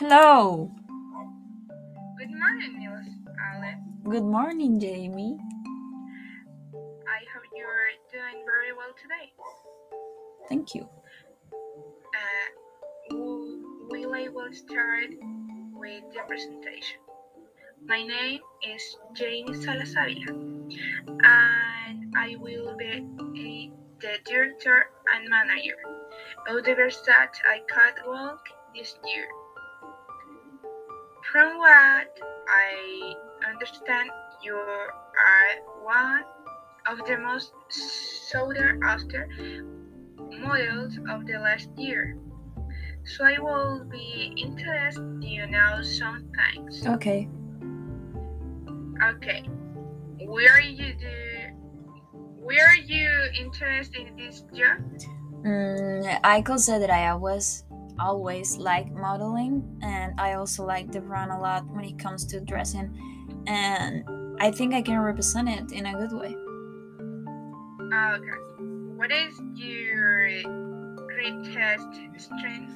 [0.00, 0.72] Hello.
[2.16, 4.00] Good morning, Miss Allen.
[4.08, 5.36] Good morning, Jamie.
[7.04, 9.28] I hope you're doing very well today.
[10.48, 10.88] Thank you.
[12.16, 13.14] Uh,
[13.90, 15.10] will I will start
[15.74, 17.00] with the presentation.
[17.84, 18.40] My name
[18.72, 23.70] is Jamie Salazavia, and I will be a,
[24.00, 25.76] the director and manager
[26.48, 29.28] of the Versace I Catwalk this year.
[31.32, 32.08] From what
[32.48, 33.14] I
[33.48, 34.10] understand,
[34.42, 34.94] you are
[35.84, 36.24] one
[36.86, 39.28] of the most sought after
[40.40, 42.16] models of the last year.
[43.04, 46.86] So I will be interested you know some things.
[46.86, 47.28] Okay.
[49.02, 49.42] Okay.
[50.26, 50.94] Where you
[52.42, 53.08] where you
[53.38, 54.78] interested in this job?
[55.44, 56.42] Mm, I
[56.78, 57.64] that I was
[58.00, 62.40] always like modeling, and I also like the brand a lot when it comes to
[62.40, 62.90] dressing,
[63.46, 64.04] and
[64.40, 66.34] I think I can represent it in a good way.
[67.92, 68.38] Okay.
[68.96, 70.42] What is your
[71.06, 72.72] greatest strength?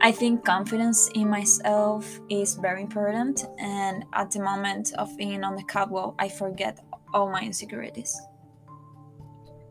[0.00, 5.56] I think confidence in myself is very important, and at the moment of being on
[5.56, 6.78] the catwalk, I forget
[7.14, 8.20] all my insecurities.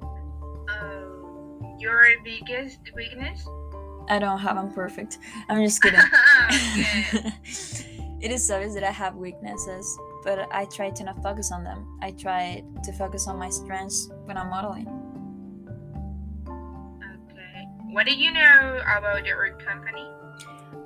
[0.02, 1.02] Uh,
[1.78, 3.46] your biggest weakness?
[4.10, 5.20] I don't have I'm perfect.
[5.50, 6.00] I'm just kidding.
[8.22, 11.98] it is obvious that I have weaknesses, but I try to not focus on them.
[12.02, 14.88] I try to focus on my strengths when I'm modeling.
[16.48, 17.66] Okay.
[17.92, 20.08] What do you know about your company?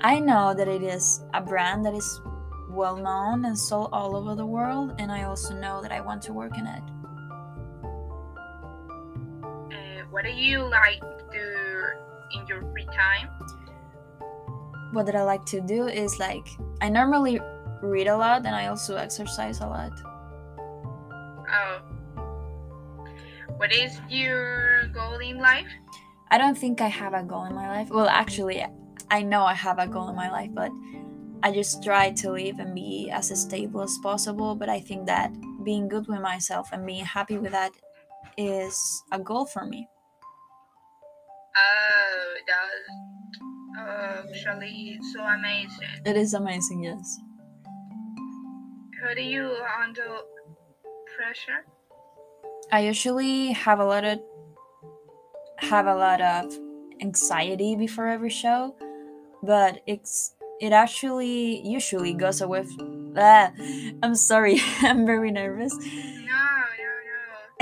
[0.02, 2.22] I know that it is a brand that is
[2.70, 6.22] well known and sold all over the world, and I also know that I want
[6.24, 6.84] to work in it.
[9.74, 11.57] Uh, what do you like to do
[12.34, 13.30] in your free time?
[14.94, 16.48] What that I like to do is like
[16.82, 17.40] I normally
[17.82, 19.92] read a lot and I also exercise a lot.
[21.50, 21.80] Oh.
[23.58, 25.68] What is your goal in life?
[26.30, 27.90] I don't think I have a goal in my life.
[27.90, 28.66] Well, actually,
[29.10, 30.72] I know I have a goal in my life, but
[31.44, 34.56] I just try to live and be as stable as possible.
[34.56, 35.32] But I think that
[35.64, 37.72] being good with myself and being happy with that
[38.38, 39.88] is a goal for me.
[41.58, 45.90] Oh, that's uh, actually so amazing.
[46.06, 47.20] It is amazing, yes.
[49.02, 50.24] How do you handle
[51.16, 51.66] pressure?
[52.72, 54.20] I usually have a lot of
[55.60, 56.54] have a lot of
[57.02, 58.76] anxiety before every show,
[59.44, 62.60] but it's it actually usually goes away.
[62.60, 62.88] F-
[63.18, 63.52] ah,
[64.04, 65.74] I'm sorry, I'm very nervous.
[65.74, 66.44] No,
[66.78, 66.90] no,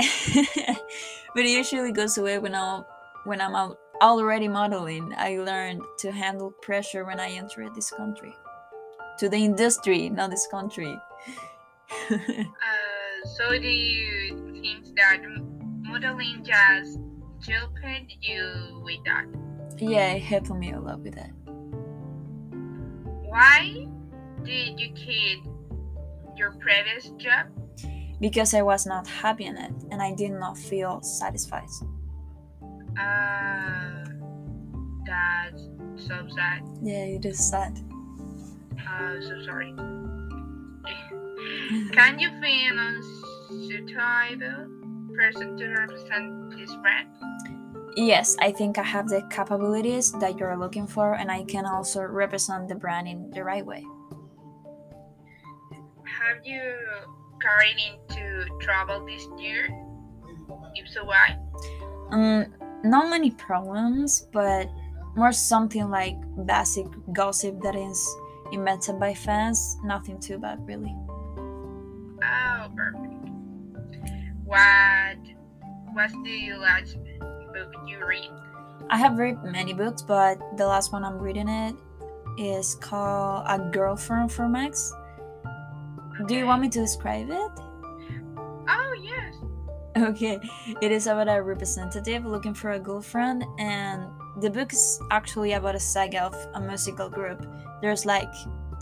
[0.00, 0.76] no.
[1.34, 2.82] but it usually goes away when I
[3.24, 5.14] when I'm out already modeling.
[5.16, 8.34] I learned to handle pressure when I entered this country,
[9.18, 10.96] to the industry, not this country.
[12.10, 15.22] Uh, so do you think that
[15.82, 16.98] modeling just
[17.48, 17.78] helped
[18.20, 19.26] you with that?
[19.78, 21.30] yeah, it helped me a lot with that.
[23.24, 23.86] Why
[24.44, 27.46] did you quit your previous job?
[28.20, 31.68] because I was not happy in it and I did not feel satisfied.
[32.98, 34.04] Uh,
[35.06, 36.62] that's so sad.
[36.82, 37.78] Yeah, it is sad.
[38.78, 39.74] Uh, so sorry.
[41.92, 44.66] Can you feel unsuitable
[45.14, 47.08] person to represent this brand?
[47.96, 52.02] Yes, I think I have the capabilities that you're looking for and I can also
[52.02, 53.84] represent the brand in the right way.
[56.04, 56.74] Have you
[57.40, 59.68] carried into trouble this year?
[60.74, 61.38] If so, why?
[62.10, 62.46] Um,
[62.84, 64.68] not many problems, but
[65.16, 66.16] more something like
[66.46, 68.06] basic gossip that is
[68.52, 69.76] invented by fans.
[69.82, 70.94] Nothing too bad, really.
[72.22, 73.12] Oh, perfect.
[74.44, 75.18] What
[75.94, 76.96] was the last
[77.52, 78.30] book you read?
[78.90, 81.74] I have read many books, but the last one I'm reading it
[82.38, 84.92] is called A Girlfriend from X.
[86.26, 87.50] Do you want me to describe it?
[89.96, 90.38] Okay,
[90.82, 94.04] it is about a representative looking for a girlfriend, and
[94.42, 97.46] the book is actually about a saga of a musical group.
[97.80, 98.28] There's like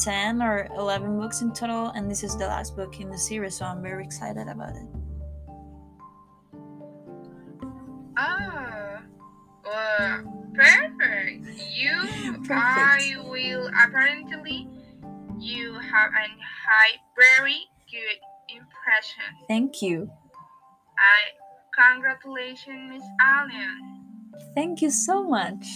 [0.01, 3.57] 10 or 11 books in total, and this is the last book in the series,
[3.57, 4.89] so I'm very excited about it.
[8.19, 8.99] Oh,
[9.65, 11.47] well, perfect.
[11.71, 11.93] You,
[12.45, 12.51] Perfect.
[12.51, 14.67] I will apparently,
[15.39, 18.19] you have a high, very good
[18.49, 19.47] impression.
[19.47, 20.11] Thank you.
[20.99, 24.01] I congratulations, Miss Allen.
[24.55, 25.67] Thank you so much.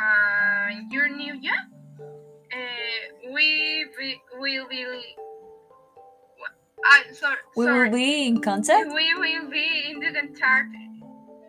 [0.00, 1.76] Uh, your new job?
[2.52, 4.84] uh, we be, will be.
[6.84, 7.36] I sorry.
[7.56, 7.88] We sorry.
[7.88, 8.92] will be in contact.
[8.94, 10.74] We will be in the contact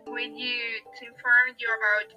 [0.06, 0.60] with you
[0.98, 2.08] to inform you about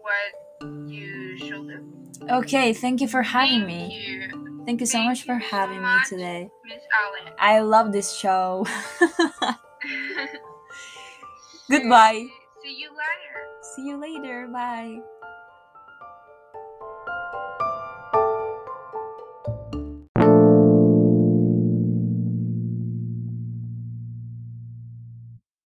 [0.00, 2.28] what you should do.
[2.30, 4.06] Okay, thank you for having Thank me.
[4.06, 6.08] you, Thank you so Thank much for you so having me much.
[6.08, 6.50] today.
[6.66, 7.34] Miss Allen.
[7.38, 8.66] I love this show.
[11.70, 12.26] Goodbye.
[12.62, 13.36] See you later.
[13.74, 14.48] See you later.
[14.52, 14.98] Bye.